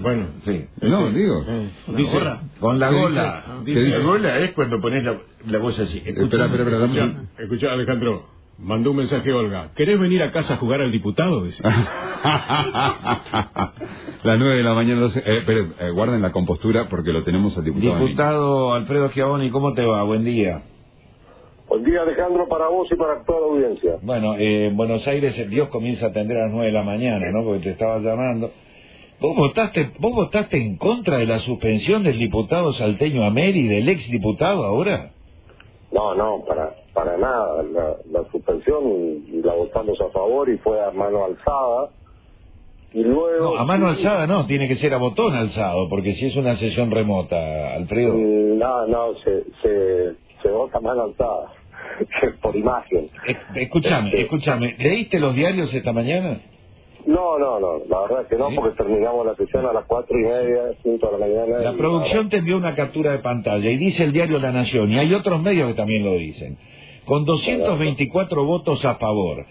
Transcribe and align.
Bueno, 0.00 0.26
Sí. 0.44 0.64
No, 0.82 1.10
digo. 1.10 1.44
dice, 1.96 2.18
Con 2.60 2.78
la 2.78 2.88
¿Qué 2.90 2.94
gola. 2.96 3.44
dice? 3.64 3.80
¿Qué 3.80 3.88
la 3.90 3.96
dice? 3.96 4.06
gola 4.06 4.38
es 4.38 4.52
cuando 4.52 4.80
pones 4.80 5.04
la, 5.04 5.18
la 5.46 5.58
voz 5.58 5.78
así. 5.78 5.98
Espera, 6.04 6.24
espera, 6.46 6.46
espera, 6.46 6.78
dame 6.78 6.94
Escucha, 6.98 7.04
un- 7.04 7.28
escucha, 7.44 7.72
Alejandro, 7.72 8.26
mandó 8.58 8.90
un 8.92 8.96
mensaje 8.98 9.30
a 9.30 9.36
Olga. 9.36 9.70
¿Querés 9.74 9.98
venir 10.00 10.22
a 10.22 10.30
casa 10.32 10.54
a 10.54 10.56
jugar 10.56 10.80
al 10.80 10.90
diputado? 10.92 11.44
Dice. 11.44 11.62
Las 14.24 14.38
nueve 14.38 14.56
de 14.56 14.62
la 14.62 14.74
mañana, 14.74 15.06
eh, 15.06 15.38
esperen, 15.38 15.74
eh, 15.80 15.90
guarden 15.90 16.20
la 16.22 16.32
compostura 16.32 16.88
porque 16.88 17.12
lo 17.12 17.22
tenemos 17.22 17.56
al 17.56 17.64
diputado. 17.64 17.98
Diputado 18.04 18.74
Alfredo 18.74 19.08
Schiavoni, 19.10 19.50
¿cómo 19.50 19.74
te 19.74 19.84
va? 19.84 20.02
Buen 20.02 20.24
día. 20.24 20.62
Buen 21.68 21.84
día 21.84 22.00
Alejandro 22.02 22.48
para 22.48 22.68
vos 22.68 22.88
y 22.90 22.96
para 22.96 23.22
toda 23.24 23.40
la 23.40 23.46
audiencia. 23.46 23.92
Bueno, 24.02 24.34
eh, 24.36 24.66
en 24.68 24.76
Buenos 24.76 25.06
Aires 25.06 25.38
el 25.38 25.50
Dios 25.50 25.68
comienza 25.68 26.06
a 26.06 26.08
atender 26.08 26.36
a 26.38 26.44
las 26.46 26.50
nueve 26.50 26.66
de 26.68 26.72
la 26.72 26.82
mañana, 26.82 27.26
¿no? 27.30 27.44
Porque 27.44 27.60
te 27.60 27.70
estaba 27.70 27.98
llamando. 27.98 28.50
¿Vos 29.20 29.36
votaste, 29.36 29.90
¿Vos 29.98 30.14
votaste 30.14 30.56
en 30.58 30.76
contra 30.76 31.18
de 31.18 31.26
la 31.26 31.40
suspensión 31.40 32.04
del 32.04 32.18
diputado 32.18 32.72
salteño 32.74 33.24
Ameri, 33.24 33.66
del 33.66 33.88
ex 33.88 34.08
diputado 34.10 34.64
ahora? 34.64 35.10
No, 35.90 36.14
no, 36.14 36.44
para 36.46 36.74
para 36.92 37.16
nada. 37.16 37.62
La, 37.62 37.96
la 38.10 38.30
suspensión 38.30 39.42
la 39.44 39.54
votamos 39.54 40.00
a 40.00 40.10
favor 40.10 40.48
y 40.50 40.58
fue 40.58 40.84
a 40.84 40.90
mano 40.90 41.24
alzada. 41.24 41.90
Y 42.92 43.02
luego... 43.02 43.54
No, 43.54 43.60
a 43.60 43.64
mano 43.64 43.86
alzada 43.88 44.26
no, 44.26 44.46
tiene 44.46 44.66
que 44.66 44.76
ser 44.76 44.94
a 44.94 44.98
botón 44.98 45.34
alzado, 45.34 45.88
porque 45.88 46.14
si 46.14 46.26
es 46.26 46.36
una 46.36 46.56
sesión 46.56 46.90
remota, 46.90 47.74
Alfredo. 47.74 48.14
Mm, 48.14 48.58
No, 48.58 48.86
no, 48.86 49.14
se, 49.24 49.44
se, 49.62 50.14
se 50.42 50.50
vota 50.50 50.78
a 50.78 50.80
mano 50.80 51.02
alzada. 51.04 51.52
Por 52.42 52.56
imagen. 52.56 53.10
Escúchame, 53.54 54.10
escúchame, 54.20 54.76
¿leíste 54.78 55.20
los 55.20 55.34
diarios 55.34 55.72
esta 55.72 55.92
mañana? 55.92 56.40
No, 57.08 57.38
no, 57.38 57.58
no, 57.58 57.78
la 57.88 58.02
verdad 58.02 58.20
es 58.20 58.28
que 58.28 58.36
no, 58.36 58.50
porque 58.54 58.76
terminamos 58.76 59.24
la 59.24 59.34
sesión 59.34 59.64
a 59.64 59.72
las 59.72 59.86
cuatro 59.86 60.14
y 60.18 60.24
media, 60.24 60.74
cinco 60.82 61.06
de 61.06 61.12
la 61.18 61.26
mañana. 61.26 61.58
La 61.60 61.72
producción 61.72 62.28
te 62.28 62.36
envió 62.36 62.58
una 62.58 62.74
captura 62.74 63.12
de 63.12 63.20
pantalla 63.20 63.70
y 63.70 63.78
dice 63.78 64.04
el 64.04 64.12
diario 64.12 64.38
La 64.38 64.52
Nación, 64.52 64.92
y 64.92 64.98
hay 64.98 65.14
otros 65.14 65.40
medios 65.40 65.68
que 65.68 65.74
también 65.74 66.04
lo 66.04 66.12
dicen, 66.12 66.58
con 67.06 67.24
224 67.24 68.44
votos 68.44 68.84
a 68.84 68.96
favor, 68.96 69.46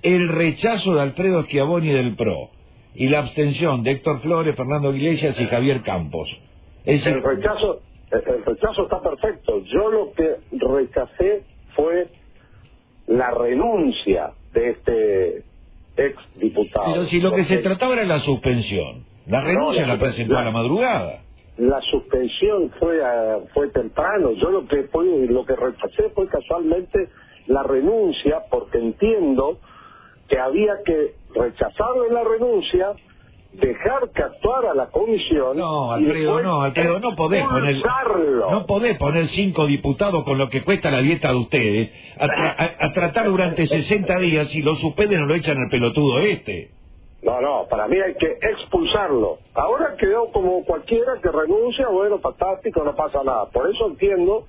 el 0.00 0.30
rechazo 0.30 0.94
de 0.94 1.02
Alfredo 1.02 1.42
Schiavoni 1.42 1.88
del 1.88 2.16
PRO 2.16 2.48
y 2.94 3.08
la 3.10 3.18
abstención 3.18 3.82
de 3.82 3.90
Héctor 3.90 4.20
Flores, 4.20 4.56
Fernando 4.56 4.94
Iglesias 4.94 5.38
y 5.38 5.44
Javier 5.44 5.82
Campos. 5.82 6.30
Es 6.86 7.06
El 7.06 7.22
rechazo, 7.22 7.80
el, 8.10 8.20
el 8.20 8.42
rechazo 8.42 8.84
está 8.84 9.02
perfecto. 9.02 9.62
Yo 9.64 9.90
lo 9.90 10.12
que 10.12 10.36
rechacé 10.52 11.42
fue 11.76 12.08
la 13.06 13.32
renuncia 13.32 14.32
de 14.54 14.70
este 14.70 15.51
ex 15.96 16.16
diputado. 16.36 16.92
pero 16.94 17.04
si 17.06 17.20
lo 17.20 17.32
que 17.32 17.44
se 17.44 17.58
trataba 17.58 17.94
era 17.94 18.04
la 18.04 18.20
suspensión, 18.20 19.04
la 19.26 19.40
No, 19.40 19.46
renuncia 19.46 19.86
la- 19.86 19.94
la 19.94 20.00
presentó 20.00 20.38
a 20.38 20.44
la- 20.44 20.50
madrugada. 20.50 21.22
La 21.58 21.80
suspensión 21.82 22.70
fue 22.80 23.04
a- 23.04 23.40
fue 23.52 23.68
temprano. 23.70 24.32
Yo 24.32 24.50
lo 24.50 24.66
que 24.66 24.84
fue, 24.84 25.04
lo 25.28 25.44
que 25.44 25.54
rechacé 25.54 26.08
fue 26.14 26.26
casualmente 26.28 27.08
la 27.46 27.62
renuncia, 27.62 28.42
porque 28.50 28.78
entiendo 28.78 29.58
que 30.28 30.38
había 30.38 30.72
que 30.84 31.14
rechazar 31.34 31.88
la 32.10 32.24
renuncia, 32.24 32.92
dejar 33.52 34.10
que 34.14 34.22
actuara 34.22 34.74
la 34.74 34.86
comisión. 34.88 35.56
No, 35.56 35.92
Alfredo, 35.92 36.40
no, 36.42 36.62
Alfredo, 36.62 37.00
no 37.00 37.14
podés 37.16 37.44
poner, 37.44 37.70
expulsarlo. 37.76 38.50
no 38.50 38.66
podés 38.66 38.98
poner 38.98 39.26
cinco 39.28 39.66
diputados 39.66 40.24
con 40.24 40.38
lo 40.38 40.48
que 40.48 40.62
cuesta 40.64 40.90
la 40.90 41.00
dieta 41.00 41.28
de 41.32 41.38
ustedes 41.38 41.90
a, 42.18 42.26
tra- 42.26 42.54
a- 42.58 42.86
a 42.86 42.92
tratar 42.92 43.26
durante 43.26 43.66
60 43.66 44.18
días 44.18 44.54
y 44.54 44.62
lo 44.62 44.74
suspenden 44.76 45.22
o 45.22 45.26
lo 45.26 45.34
echan 45.34 45.58
al 45.58 45.68
pelotudo 45.68 46.18
este. 46.20 46.70
No, 47.22 47.40
no, 47.40 47.66
para 47.70 47.86
mí 47.86 47.96
hay 48.04 48.14
que 48.14 48.26
expulsarlo. 48.48 49.38
Ahora 49.54 49.94
quedó 49.96 50.32
como 50.32 50.64
cualquiera 50.64 51.12
que 51.22 51.30
renuncia, 51.30 51.86
bueno, 51.88 52.18
fantástico, 52.18 52.82
no 52.82 52.96
pasa 52.96 53.22
nada. 53.22 53.46
Por 53.50 53.70
eso 53.70 53.86
entiendo 53.86 54.44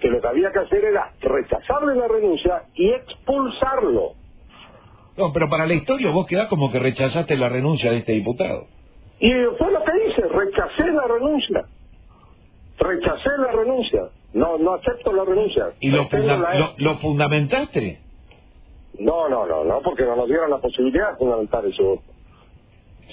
que 0.00 0.08
lo 0.08 0.20
que 0.20 0.28
había 0.28 0.50
que 0.52 0.58
hacer 0.58 0.84
era 0.84 1.12
rechazarle 1.20 1.94
la 1.94 2.08
renuncia 2.08 2.64
y 2.74 2.90
expulsarlo. 2.90 4.12
No, 5.20 5.32
pero 5.34 5.48
para 5.50 5.66
la 5.66 5.74
historia 5.74 6.10
vos 6.10 6.26
quedás 6.26 6.48
como 6.48 6.72
que 6.72 6.78
rechazaste 6.78 7.36
la 7.36 7.50
renuncia 7.50 7.90
de 7.90 7.98
este 7.98 8.12
diputado. 8.12 8.66
Y 9.18 9.30
fue 9.58 9.70
lo 9.70 9.84
que 9.84 9.92
hice, 10.08 10.22
rechacé 10.22 10.90
la 10.90 11.06
renuncia. 11.06 11.64
Rechacé 12.78 13.28
la 13.38 13.52
renuncia. 13.52 14.00
No, 14.32 14.56
no 14.56 14.74
acepto 14.74 15.12
la 15.12 15.24
renuncia. 15.26 15.66
¿Y 15.80 15.90
lo, 15.90 16.08
funda- 16.08 16.38
la- 16.38 16.54
lo, 16.58 16.74
lo 16.78 16.98
fundamentaste? 16.98 18.00
No, 18.98 19.28
no, 19.28 19.46
no, 19.46 19.64
no, 19.64 19.80
porque 19.82 20.04
no 20.04 20.16
nos 20.16 20.26
dieron 20.28 20.48
la 20.50 20.58
posibilidad 20.58 21.10
de 21.12 21.16
fundamentar 21.18 21.66
ese 21.66 21.82
voto. 21.82 22.02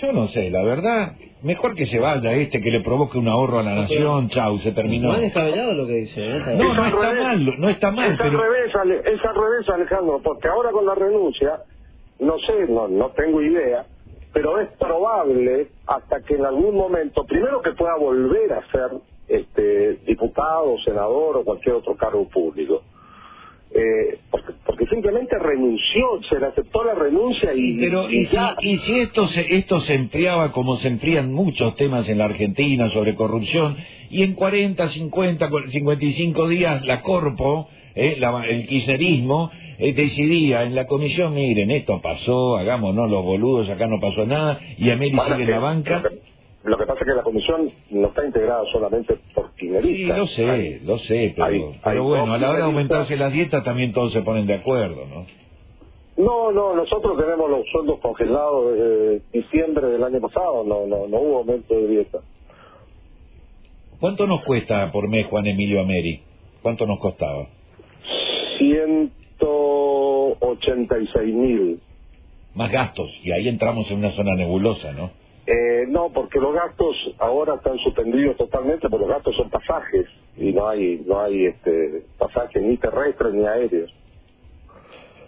Yo 0.01 0.13
no 0.13 0.27
sé, 0.27 0.49
la 0.51 0.63
verdad, 0.63 1.15
mejor 1.41 1.73
que 1.75 1.87
se 1.87 1.99
vaya 1.99 2.31
este, 2.33 2.61
que 2.61 2.69
le 2.71 2.81
provoque 2.81 3.17
un 3.17 3.27
ahorro 3.27 3.59
a 3.59 3.63
la 3.63 3.73
nación, 3.75 4.29
chau, 4.29 4.59
se 4.59 4.71
terminó. 4.71 5.09
No 5.09 5.15
es 5.15 5.21
descabellado 5.23 5.73
lo 5.73 5.87
que 5.87 5.93
dice, 5.93 6.21
¿eh? 6.23 6.39
No, 6.39 6.71
Es 6.71 6.75
no 6.77 6.85
está 6.85 7.09
revés. 7.11 7.23
mal, 7.23 7.59
no 7.59 7.69
está 7.69 7.91
mal, 7.91 8.11
es 8.11 8.17
pero... 8.17 8.39
Al 8.39 8.45
revés, 8.49 8.75
Ale- 8.75 8.99
es 8.99 9.25
al 9.25 9.35
revés, 9.35 9.69
Alejandro, 9.73 10.21
porque 10.23 10.47
ahora 10.47 10.71
con 10.71 10.85
la 10.85 10.93
renuncia, 10.95 11.59
no 12.19 12.37
sé, 12.39 12.67
no, 12.69 12.87
no 12.87 13.11
tengo 13.11 13.41
idea, 13.41 13.85
pero 14.33 14.59
es 14.59 14.69
probable 14.77 15.69
hasta 15.85 16.21
que 16.21 16.35
en 16.35 16.45
algún 16.45 16.75
momento, 16.75 17.25
primero 17.25 17.61
que 17.61 17.71
pueda 17.73 17.95
volver 17.97 18.53
a 18.53 18.61
ser 18.71 18.91
este 19.27 19.93
diputado, 20.05 20.77
senador 20.85 21.37
o 21.37 21.43
cualquier 21.43 21.75
otro 21.75 21.95
cargo 21.95 22.27
público. 22.29 22.83
Eh, 23.69 24.19
porque, 24.31 24.53
porque 24.65 24.85
simplemente 24.87 25.37
renunció, 25.37 26.21
se 26.29 26.39
le 26.39 26.45
aceptó 26.47 26.85
la 26.85 26.93
renuncia 26.95 27.53
y, 27.53 27.77
Pero, 27.77 28.09
¿y 28.09 28.25
si, 28.25 28.33
ya. 28.35 28.55
y 28.61 28.77
si 28.77 28.99
esto, 29.01 29.27
se, 29.27 29.41
esto 29.57 29.81
se 29.81 29.93
enfriaba 29.95 30.53
como 30.53 30.77
se 30.77 30.87
enfrían 30.87 31.33
muchos 31.33 31.75
temas 31.75 32.07
en 32.07 32.17
la 32.19 32.25
Argentina 32.25 32.89
sobre 32.89 33.15
corrupción, 33.15 33.75
y 34.09 34.23
en 34.23 34.35
40, 34.35 34.87
50, 34.87 35.49
55 35.69 36.47
días 36.47 36.85
la 36.85 37.01
Corpo, 37.01 37.67
eh, 37.93 38.15
la- 38.17 38.45
el 38.47 38.65
kirchnerismo, 38.67 39.51
eh, 39.79 39.93
decidía 39.93 40.63
en 40.63 40.75
la 40.75 40.85
comisión, 40.85 41.33
miren, 41.33 41.71
esto 41.71 41.99
pasó, 42.01 42.57
hagámonos 42.57 43.09
los 43.09 43.23
boludos, 43.23 43.69
acá 43.69 43.87
no 43.87 43.99
pasó 43.99 44.25
nada, 44.25 44.59
y 44.77 44.89
Pasa 45.15 45.35
sigue 45.37 45.43
en 45.45 45.51
la 45.51 45.59
banca. 45.59 46.01
Lo 46.01 46.09
que, 46.09 46.21
lo 46.63 46.77
que 46.77 46.85
pasa 46.85 46.99
es 47.01 47.05
que 47.07 47.15
la 47.15 47.23
comisión 47.23 47.71
no 47.91 48.07
está 48.07 48.25
integrada 48.25 48.63
solamente 48.71 49.15
por 49.33 49.47
Sí, 49.51 49.67
kirchneristas. 49.67 50.17
lo 50.17 50.27
sé, 50.27 50.49
Hay- 50.49 50.79
lo 50.81 50.99
sé, 50.99 51.33
pero, 51.35 51.45
hay- 51.47 51.61
hay 51.61 51.71
pero 51.83 52.03
bueno, 52.03 52.33
a 52.33 52.37
la 52.37 52.49
hora 52.49 52.59
de 52.59 52.65
aumentarse 52.65 53.15
las 53.15 53.31
dietas 53.33 53.63
también 53.63 53.93
todos 53.93 54.11
se 54.13 54.21
ponen 54.21 54.45
de 54.47 54.55
acuerdo, 54.55 55.05
¿no? 55.07 55.25
No, 56.17 56.51
no, 56.51 56.75
nosotros 56.75 57.15
tenemos 57.17 57.47
los 57.47 57.61
sueldos 57.71 57.99
congelados 57.99 58.71
desde 58.73 59.21
diciembre 59.31 59.87
del 59.87 60.03
año 60.03 60.19
pasado, 60.19 60.63
no, 60.63 60.87
no, 60.87 61.07
no 61.07 61.17
hubo 61.19 61.37
aumento 61.37 61.75
de 61.75 61.87
dieta. 61.87 62.19
¿Cuánto 63.99 64.25
nos 64.25 64.43
cuesta 64.43 64.91
por 64.91 65.07
mes 65.09 65.27
Juan 65.27 65.45
Emilio 65.45 65.79
Ameri? 65.81 66.21
¿Cuánto 66.63 66.85
nos 66.87 66.99
costaba? 66.99 67.47
186 69.39 71.33
mil. 71.33 71.79
Más 72.55 72.71
gastos, 72.71 73.09
y 73.23 73.31
ahí 73.31 73.47
entramos 73.47 73.89
en 73.91 73.99
una 73.99 74.11
zona 74.11 74.35
nebulosa, 74.35 74.91
¿no? 74.91 75.11
Eh, 75.45 75.85
no, 75.87 76.11
porque 76.11 76.39
los 76.39 76.53
gastos 76.53 76.95
ahora 77.19 77.55
están 77.55 77.77
suspendidos 77.79 78.35
totalmente, 78.37 78.89
porque 78.89 79.05
los 79.05 79.15
gastos 79.15 79.35
son 79.35 79.49
pasajes 79.49 80.05
y 80.37 80.51
no 80.51 80.67
hay, 80.67 81.01
no 81.05 81.21
hay 81.21 81.45
este 81.45 82.03
pasajes 82.17 82.61
ni 82.61 82.77
terrestres 82.77 83.33
ni 83.33 83.45
aéreos. 83.45 83.93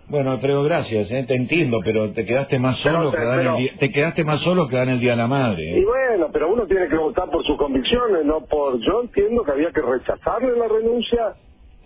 Bueno, 0.10 0.32
Alfredo, 0.32 0.64
gracias, 0.64 1.10
¿eh? 1.12 1.24
te 1.28 1.36
entiendo, 1.36 1.82
pero 1.86 2.12
te 2.14 2.26
quedaste 2.26 2.58
más 2.58 2.78
solo 2.80 3.12
que 3.12 3.18
pero- 3.18 3.52
el 3.52 3.58
día, 3.58 3.72
te 3.80 3.92
quedaste 3.92 4.24
más 4.24 4.42
solo 4.42 4.68
que 4.68 4.76
dar 4.76 4.90
el 4.90 5.00
día 5.00 5.12
de 5.12 5.18
la 5.18 5.28
madre. 5.28 5.64
Y 5.64 5.80
¿eh? 5.80 5.86
bueno, 5.86 6.30
pero 6.34 6.52
uno 6.52 6.66
tiene 6.66 6.88
que 6.90 6.98
votar 6.98 7.30
por 7.30 7.46
sus 7.46 7.56
convicciones, 7.58 8.26
no 8.26 8.42
por... 8.46 8.80
Yo 8.80 9.02
entiendo 9.04 9.44
que 9.44 9.52
había 9.52 9.72
que 9.72 9.82
rechazarle 9.84 10.58
la 10.58 10.68
renuncia, 10.68 11.36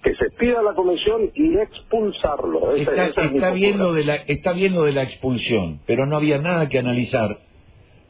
que 0.03 0.13
se 0.15 0.29
pida 0.31 0.61
la 0.61 0.73
comisión 0.73 1.31
y 1.33 1.57
expulsarlo. 1.57 2.75
Está, 2.75 3.07
esa 3.07 3.23
es 3.23 3.31
mi 3.31 3.37
está 3.37 3.51
bien 3.51 3.79
lo 3.79 3.93
de 3.93 4.03
la, 4.03 4.15
está 4.15 4.53
bien 4.53 4.75
lo 4.75 4.83
de 4.83 4.91
la 4.91 5.03
expulsión, 5.03 5.79
pero 5.87 6.05
no 6.05 6.17
había 6.17 6.39
nada 6.39 6.67
que 6.67 6.77
analizar, 6.77 7.39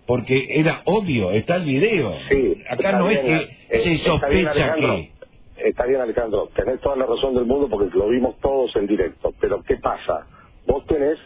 porque 0.08 0.48
era 0.50 0.82
obvio, 0.86 1.32
está 1.32 1.58
el 1.58 1.66
video. 1.66 2.14
Sí, 2.30 2.58
Acá 2.68 2.98
no 2.98 3.10
es 3.10 3.20
que 3.20 3.36
eh, 3.70 3.84
se 3.84 3.98
sospecha 4.00 4.74
que... 4.74 5.12
Está 5.58 5.86
bien, 5.86 6.02
Alejandro, 6.02 6.50
tenés 6.56 6.82
toda 6.82 6.96
la 6.96 7.06
razón 7.06 7.36
del 7.36 7.46
mundo 7.46 7.70
porque 7.70 7.96
lo 7.96 8.10
vimos 8.10 8.38
todos 8.42 8.76
en 8.76 8.88
directo. 8.88 9.34
Pero 9.40 9.62
¿qué 9.64 9.78
pasa? 9.78 10.26
Vos 10.66 10.86
tenés 10.88 11.20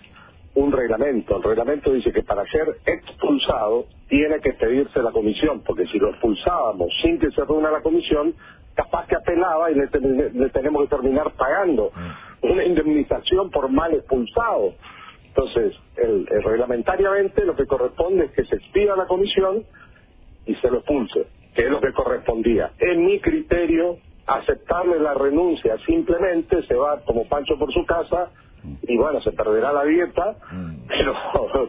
un 0.53 0.71
reglamento. 0.71 1.37
El 1.37 1.43
reglamento 1.43 1.93
dice 1.93 2.11
que 2.11 2.23
para 2.23 2.43
ser 2.51 2.77
expulsado 2.85 3.85
tiene 4.09 4.39
que 4.41 4.53
pedirse 4.53 5.01
la 5.01 5.11
comisión, 5.11 5.63
porque 5.65 5.85
si 5.87 5.97
lo 5.97 6.09
expulsábamos 6.09 6.89
sin 7.01 7.19
que 7.19 7.31
se 7.31 7.45
reúna 7.45 7.71
la 7.71 7.81
comisión, 7.81 8.35
capaz 8.77 9.07
que 9.07 9.15
apelaba 9.17 9.69
y 9.71 9.75
le, 9.75 9.87
ten- 9.87 10.31
le 10.39 10.49
tenemos 10.51 10.83
que 10.83 10.95
terminar 10.95 11.31
pagando 11.35 11.91
una 12.43 12.63
indemnización 12.63 13.49
por 13.51 13.69
mal 13.69 13.93
expulsado. 13.93 14.75
Entonces, 15.29 15.75
el, 15.97 16.27
el 16.31 16.43
reglamentariamente 16.43 17.43
lo 17.43 17.55
que 17.55 17.65
corresponde 17.65 18.25
es 18.25 18.31
que 18.31 18.45
se 18.45 18.55
expida 18.55 18.95
la 18.95 19.07
comisión 19.07 19.65
y 20.45 20.55
se 20.55 20.69
lo 20.71 20.77
expulse, 20.77 21.27
que 21.55 21.63
es 21.63 21.69
lo 21.69 21.81
que 21.81 21.91
correspondía. 21.93 22.71
En 22.79 23.05
mi 23.05 23.19
criterio, 23.19 23.97
aceptarle 24.27 24.99
la 24.99 25.13
renuncia 25.13 25.77
simplemente 25.85 26.61
se 26.63 26.75
va 26.75 27.01
como 27.05 27.27
Pancho 27.27 27.57
por 27.57 27.71
su 27.73 27.85
casa 27.85 28.31
y 28.83 28.97
bueno, 28.97 29.19
se 29.21 29.31
perderá 29.31 29.73
la 29.73 29.83
dieta, 29.85 30.37
Mm. 30.51 30.87
pero, 30.87 31.13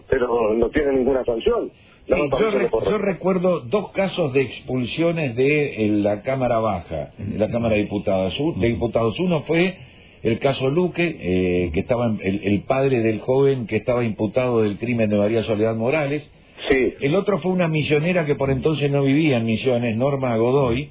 pero 0.09 0.55
no 0.55 0.69
tiene 0.71 0.93
ninguna 0.93 1.25
sanción. 1.25 1.71
Sí, 2.09 2.15
yo, 2.41 2.51
re- 2.51 2.71
yo 2.91 2.99
recuerdo 2.99 3.61
dos 3.61 3.91
casos 3.93 4.33
de 4.33 4.41
expulsiones 4.43 5.37
de 5.37 5.89
la 6.03 6.23
Cámara 6.23 6.59
Baja, 6.59 7.11
de 7.19 7.39
la 7.39 7.49
Cámara 7.49 7.75
de 7.75 7.83
Diputados. 7.83 8.35
De 8.57 8.69
Diputados. 8.69 9.19
Uno 9.21 9.43
fue 9.43 9.77
el 10.23 10.39
caso 10.39 10.71
Luque, 10.71 11.17
eh, 11.21 11.71
que 11.73 11.81
estaba 11.81 12.07
el, 12.07 12.41
el 12.45 12.61
padre 12.63 13.01
del 13.01 13.21
joven 13.21 13.67
que 13.67 13.77
estaba 13.77 14.05
imputado 14.05 14.63
del 14.63 14.79
crimen 14.79 15.11
de 15.11 15.19
María 15.19 15.43
Soledad 15.45 15.77
Morales. 15.77 16.29
Sí, 16.69 16.95
El 17.01 17.15
otro 17.15 17.39
fue 17.39 17.53
una 17.53 17.69
misionera 17.69 18.27
que 18.27 18.35
por 18.35 18.51
entonces 18.51 18.91
no 18.91 19.03
vivía 19.03 19.37
en 19.37 19.45
Misiones, 19.45 19.97
Norma 19.97 20.37
Godoy, 20.37 20.91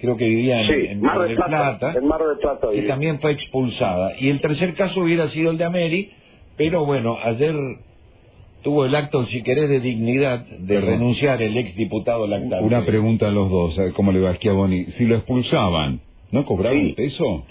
creo 0.00 0.16
que 0.16 0.26
vivía 0.26 0.60
en, 0.60 0.66
sí, 0.74 0.86
en 0.90 1.00
Mar 1.00 1.14
Mar 1.16 1.18
del 1.20 1.28
del 1.28 1.36
Plata. 1.36 1.78
Plata, 1.78 1.98
En 1.98 2.06
Mar 2.06 2.20
del 2.20 2.38
Plata. 2.38 2.68
que 2.72 2.82
también 2.82 3.18
fue 3.20 3.30
expulsada. 3.32 4.12
Y 4.18 4.28
el 4.28 4.40
tercer 4.40 4.74
caso 4.74 5.00
hubiera 5.02 5.28
sido 5.28 5.50
el 5.50 5.56
de 5.58 5.64
Ameri, 5.64 6.10
pero 6.56 6.84
bueno, 6.84 7.16
ayer 7.22 7.54
tuvo 8.62 8.84
el 8.84 8.94
acto, 8.94 9.24
si 9.26 9.42
querés, 9.42 9.68
de 9.68 9.80
dignidad 9.80 10.40
de 10.46 10.74
Perdón. 10.74 10.90
renunciar 10.90 11.40
el 11.42 11.56
exdiputado 11.56 12.26
Lactante. 12.26 12.64
Una 12.64 12.84
pregunta 12.84 13.28
a 13.28 13.30
los 13.30 13.50
dos, 13.50 13.78
a 13.78 13.92
¿cómo 13.92 14.12
le 14.12 14.20
va 14.20 14.30
a 14.30 14.34
Schiavoni? 14.34 14.84
Si 14.92 15.06
lo 15.06 15.16
expulsaban, 15.16 16.00
¿no 16.30 16.44
cobraban 16.44 16.78
Sí. 16.78 16.92
peso? 16.94 17.44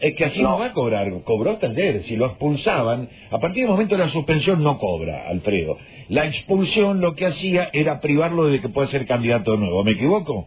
Es 0.00 0.14
que 0.14 0.24
así 0.24 0.42
no. 0.42 0.50
No. 0.52 0.58
va 0.58 0.66
a 0.66 0.72
cobrar, 0.72 1.12
cobró 1.22 1.50
hasta 1.52 1.68
ayer, 1.68 2.02
si 2.04 2.16
lo 2.16 2.26
expulsaban, 2.26 3.08
a 3.30 3.38
partir 3.38 3.62
del 3.64 3.70
momento 3.70 3.94
de 3.96 4.04
la 4.04 4.08
suspensión 4.10 4.62
no 4.62 4.78
cobra, 4.78 5.28
Alfredo. 5.28 5.76
La 6.08 6.26
expulsión 6.26 7.00
lo 7.00 7.14
que 7.14 7.26
hacía 7.26 7.68
era 7.72 8.00
privarlo 8.00 8.46
de 8.46 8.60
que 8.60 8.68
pueda 8.68 8.88
ser 8.88 9.06
candidato 9.06 9.56
nuevo, 9.56 9.84
¿me 9.84 9.92
equivoco? 9.92 10.46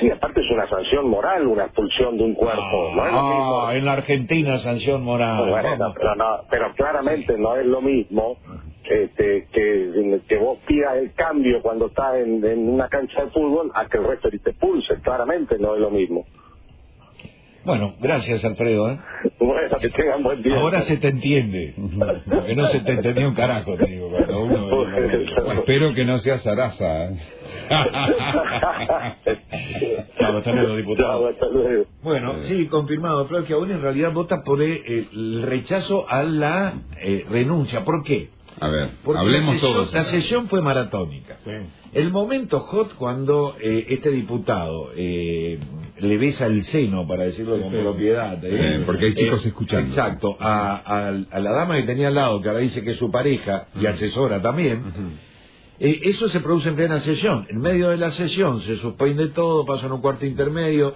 Sí, 0.00 0.10
aparte 0.10 0.40
es 0.40 0.50
una 0.50 0.68
sanción 0.68 1.08
moral, 1.08 1.46
una 1.46 1.66
expulsión 1.66 2.16
de 2.16 2.24
un 2.24 2.34
cuerpo. 2.34 2.90
no 2.96 3.06
es 3.06 3.12
lo 3.12 3.22
mismo. 3.22 3.60
Ah, 3.66 3.76
en 3.76 3.84
la 3.84 3.92
Argentina 3.92 4.58
sanción 4.58 5.04
moral. 5.04 5.48
Bueno, 5.50 5.92
pero, 5.96 6.16
no, 6.16 6.24
pero 6.50 6.72
claramente 6.74 7.38
no 7.38 7.54
es 7.56 7.66
lo 7.66 7.80
mismo 7.80 8.36
este, 8.84 9.48
que, 9.52 10.20
que 10.28 10.38
vos 10.38 10.58
pidas 10.66 10.96
el 10.96 11.12
cambio 11.14 11.62
cuando 11.62 11.86
estás 11.86 12.16
en, 12.16 12.44
en 12.44 12.68
una 12.68 12.88
cancha 12.88 13.24
de 13.24 13.30
fútbol 13.30 13.70
a 13.74 13.86
que 13.86 13.98
el 13.98 14.04
resto 14.04 14.28
te 14.30 14.50
expulse. 14.50 15.00
Claramente 15.02 15.58
no 15.58 15.74
es 15.74 15.80
lo 15.80 15.90
mismo. 15.90 16.26
Bueno, 17.64 17.94
gracias 17.98 18.44
Alfredo. 18.44 18.90
¿eh? 18.90 18.98
Bueno, 19.38 19.78
que 19.78 19.88
tengan 19.88 20.22
buen 20.22 20.42
día. 20.42 20.58
Ahora 20.58 20.82
se 20.82 20.98
te 20.98 21.08
entiende, 21.08 21.74
porque 22.30 22.54
no 22.54 22.66
se 22.68 22.80
te 22.80 22.92
entendía 22.92 23.26
un 23.26 23.34
carajo, 23.34 23.74
te 23.76 23.86
digo, 23.86 24.10
cuando 24.10 24.44
uno... 24.44 24.84
Espero 25.54 25.94
que 25.94 26.04
no 26.04 26.18
sea 26.18 26.38
Sarasa. 26.40 27.06
¿eh? 27.06 27.18
Hasta 30.20 30.52
luego, 30.52 30.76
diputado. 30.76 31.20
Chao, 31.20 31.28
hasta 31.28 31.46
luego. 31.48 31.86
Bueno, 32.02 32.34
sí, 32.42 32.66
confirmado, 32.66 33.26
Flor, 33.26 33.44
que 33.44 33.54
aún 33.54 33.70
en 33.70 33.80
realidad 33.80 34.12
vota 34.12 34.42
por 34.44 34.62
eh, 34.62 34.82
el 35.12 35.42
rechazo 35.42 36.06
a 36.08 36.22
la 36.22 36.74
eh, 37.00 37.24
renuncia. 37.30 37.82
¿Por 37.84 38.02
qué? 38.02 38.28
A 38.60 38.68
ver, 38.68 38.90
Porque 39.04 39.20
hablemos 39.20 39.54
la 39.54 39.60
sesión, 39.60 39.72
todos. 39.74 39.92
la 39.92 40.04
sesión 40.04 40.48
fue 40.48 40.62
maratónica. 40.62 41.38
El 41.92 42.10
momento 42.10 42.60
hot 42.60 42.94
cuando 42.94 43.56
eh, 43.60 43.86
este 43.88 44.10
diputado 44.10 44.90
eh, 44.96 45.58
le 45.98 46.18
besa 46.18 46.46
el 46.46 46.64
seno, 46.64 47.06
para 47.06 47.24
decirlo 47.24 47.60
con 47.60 47.70
propiedad. 47.72 48.38
¿eh? 48.44 48.76
Sí, 48.78 48.82
porque 48.86 49.06
hay 49.06 49.14
chicos 49.14 49.44
Eh, 49.44 49.48
escuchando. 49.48 49.88
Exacto, 49.88 50.36
a, 50.40 50.76
a- 50.84 51.08
a 51.30 51.40
la 51.40 51.50
dama 51.52 51.76
que 51.76 51.82
tenía 51.82 52.08
al 52.08 52.14
lado, 52.14 52.40
que 52.40 52.48
ahora 52.48 52.60
dice 52.60 52.82
que 52.82 52.92
es 52.92 52.96
su 52.98 53.10
pareja 53.10 53.68
y 53.80 53.86
asesora 53.86 54.40
también. 54.42 54.82
Eh, 55.80 56.00
eso 56.04 56.28
se 56.28 56.40
produce 56.40 56.68
en 56.68 56.76
plena 56.76 57.00
sesión. 57.00 57.46
En 57.50 57.58
medio 57.58 57.90
de 57.90 57.96
la 57.96 58.12
sesión 58.12 58.60
se 58.62 58.76
suspende 58.76 59.28
todo, 59.28 59.64
pasa 59.66 59.86
en 59.86 59.92
un 59.92 60.00
cuarto 60.00 60.24
intermedio, 60.26 60.94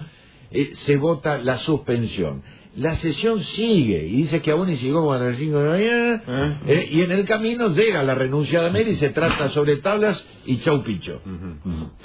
eh, 0.51 0.69
se 0.75 0.95
vota 0.97 1.37
la 1.37 1.57
suspensión. 1.59 2.41
La 2.77 2.95
sesión 2.97 3.43
sigue 3.43 4.05
y 4.05 4.17
dice 4.17 4.41
que 4.41 4.51
aún 4.51 4.69
y 4.69 4.75
llegó 4.75 4.99
como 4.99 5.13
a 5.13 5.19
las 5.19 5.37
5 5.37 5.57
de 5.57 5.63
la 5.63 5.71
mañana 5.71 6.59
eh, 6.67 6.87
y 6.91 7.01
en 7.01 7.11
el 7.11 7.25
camino 7.25 7.69
llega 7.69 8.03
la 8.03 8.13
renuncia 8.13 8.61
de 8.61 8.69
Meri 8.69 8.91
y 8.91 8.95
se 8.95 9.09
trata 9.09 9.49
sobre 9.49 9.77
tablas 9.77 10.23
y 10.45 10.57
chau 10.57 10.83
picho. 10.83 11.19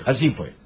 Así 0.05 0.31
fue. 0.31 0.64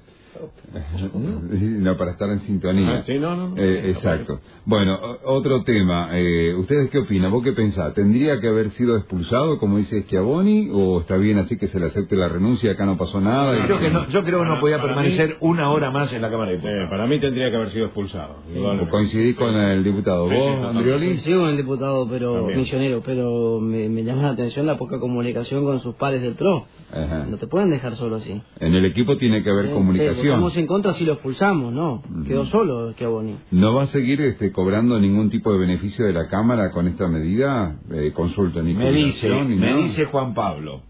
No, 1.53 1.97
para 1.97 2.11
estar 2.11 2.29
en 2.29 2.39
sintonía. 2.41 2.97
Ah, 2.99 3.03
sí, 3.05 3.17
no, 3.19 3.35
no, 3.35 3.49
no. 3.49 3.57
Eh, 3.57 3.91
exacto. 3.91 4.39
Bueno, 4.65 4.97
otro 5.25 5.63
tema. 5.63 6.09
Eh, 6.13 6.53
¿Ustedes 6.55 6.89
qué 6.89 6.99
opinan? 6.99 7.31
¿Vos 7.31 7.43
qué 7.43 7.53
pensás? 7.53 7.93
¿Tendría 7.93 8.39
que 8.39 8.47
haber 8.47 8.69
sido 8.71 8.97
expulsado, 8.97 9.57
como 9.59 9.77
dice 9.77 10.03
Schiavoni, 10.03 10.69
o 10.71 11.01
está 11.01 11.17
bien 11.17 11.37
así 11.39 11.57
que 11.57 11.67
se 11.67 11.79
le 11.79 11.87
acepte 11.87 12.15
la 12.15 12.29
renuncia, 12.29 12.71
acá 12.71 12.85
no 12.85 12.97
pasó 12.97 13.19
nada? 13.19 13.57
y- 13.57 13.61
Creo 13.63 13.79
que 13.79 13.89
no, 13.89 14.07
yo 14.09 14.23
creo 14.23 14.39
que 14.43 14.49
no 14.49 14.59
podía 14.59 14.77
para 14.77 14.89
permanecer 14.89 15.37
una 15.41 15.69
hora 15.71 15.91
más 15.91 16.11
en 16.13 16.21
la 16.21 16.29
Cámara 16.29 16.51
de 16.51 16.57
Eh, 16.57 16.59
Diputados. 16.59 16.89
para 16.89 17.07
mí 17.07 17.19
tendría 17.19 17.49
que 17.49 17.55
haber 17.55 17.69
sido 17.71 17.85
expulsado. 17.85 18.37
¿O 18.45 18.49
indudablemente. 18.49 18.91
coincidís 18.91 19.35
con 19.35 19.55
el 19.55 19.83
diputado? 19.83 20.29
Sí, 20.29 20.35
sí, 20.35 20.41
¿Vos. 20.41 20.65
Andrioli? 20.75 21.05
Coincido 21.07 21.39
con 21.41 21.49
el 21.49 21.57
diputado 21.57 22.07
pero 22.09 22.33
También. 22.33 22.59
misionero, 22.59 23.01
pero 23.05 23.59
me, 23.59 23.89
me 23.89 24.03
llama 24.03 24.23
la 24.23 24.29
atención 24.29 24.65
la 24.65 24.77
poca 24.77 24.99
comunicación 24.99 25.63
con 25.65 25.79
sus 25.81 25.95
pares 25.95 26.21
del 26.21 26.33
PRO. 26.35 26.65
Ajá. 26.91 27.25
No 27.29 27.37
te 27.37 27.45
pueden 27.47 27.69
dejar 27.69 27.95
solo 27.95 28.15
así. 28.15 28.41
En 28.59 28.73
el 28.73 28.83
equipo 28.85 29.15
tiene 29.17 29.43
que 29.43 29.49
haber 29.49 29.65
Eh, 29.65 29.69
sí, 30.15 30.28
votamos 30.29 30.57
en 30.57 30.67
contra 30.67 30.93
si 30.93 31.05
lo 31.05 31.13
expulsamos, 31.13 31.73
no. 31.73 32.01
Quedó 32.27 32.45
solo 32.45 32.91
Schiavoni. 32.93 33.35
¿No 33.51 33.73
va 33.75 33.83
a 33.83 33.87
seguir 33.87 34.21
este, 34.21 34.51
cobrando 34.51 34.99
ningún 34.99 35.29
tipo 35.29 35.51
de 35.51 35.59
beneficio 35.59 36.05
de 36.05 36.13
la 36.13 36.27
Cámara 36.27 36.71
con 36.71 36.87
esta 36.87 37.07
medida? 37.07 37.77
Eh, 37.91 38.11
consulta 38.13 38.61
ni 38.61 38.73
Me 38.73 38.91
dice, 38.91 39.29
ni 39.43 39.55
me 39.55 39.71
nada. 39.71 39.81
dice 39.83 40.05
Juan 40.05 40.33
Pablo, 40.33 40.81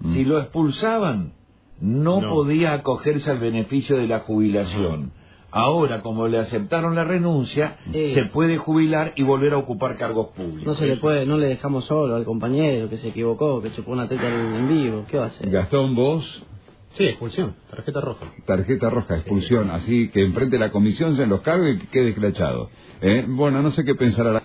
Mm. 0.00 0.12
si 0.14 0.24
lo 0.24 0.38
expulsaban, 0.40 1.32
no, 1.80 2.20
No. 2.20 2.30
podía 2.30 2.72
acogerse 2.74 3.30
al 3.30 3.38
beneficio 3.38 3.96
de 3.96 4.06
la 4.08 4.20
jubilación. 4.20 5.12
Ahora, 5.54 6.00
como 6.00 6.28
le 6.28 6.38
aceptaron 6.38 6.94
la 6.94 7.04
renuncia, 7.04 7.76
Sí. 7.92 8.14
se 8.14 8.24
puede 8.24 8.56
jubilar 8.56 9.12
y 9.16 9.22
volver 9.22 9.52
a 9.52 9.58
ocupar 9.58 9.96
cargos 9.98 10.28
públicos. 10.28 10.64
No 10.64 10.74
se 10.74 10.86
le 10.86 10.96
puede, 10.96 11.26
no 11.26 11.36
le 11.36 11.46
dejamos 11.46 11.84
solo 11.84 12.16
al 12.16 12.24
compañero 12.24 12.88
que 12.88 12.96
se 12.96 13.08
equivocó, 13.08 13.60
que 13.60 13.70
chupó 13.72 13.92
una 13.92 14.08
teta 14.08 14.28
en, 14.28 14.54
en 14.54 14.68
vivo. 14.68 15.04
¿Qué 15.08 15.18
va 15.18 15.24
a 15.24 15.26
hacer? 15.28 15.50
Gastón, 15.50 15.94
vos, 15.94 16.24
Sí, 16.96 17.04
expulsión, 17.04 17.56
tarjeta 17.70 18.00
roja. 18.00 18.26
tarjeta 18.46 18.90
roja, 18.90 19.16
expulsión, 19.16 19.70
así 19.70 20.08
que 20.10 20.22
enfrente 20.22 20.58
la 20.58 20.70
comisión 20.70 21.16
se 21.16 21.26
los 21.26 21.40
cargue 21.40 21.72
y 21.72 21.78
que 21.78 21.86
quede 21.88 22.08
esclachado. 22.10 22.70
¿Eh? 23.00 23.24
Bueno, 23.28 23.62
no 23.62 23.70
sé 23.72 23.84
qué 23.84 23.94
pensará 23.94 24.30
la 24.32 24.40